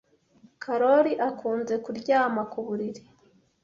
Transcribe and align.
Karoli 0.63 1.13
akunze 1.29 1.73
kuryama 1.83 2.41
ku 2.51 2.59
buriri. 2.65 3.01